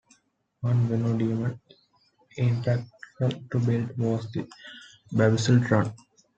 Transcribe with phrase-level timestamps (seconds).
[0.61, 1.59] One venue deemed
[2.35, 4.49] impractical to build was the
[5.13, 5.93] bobsled run.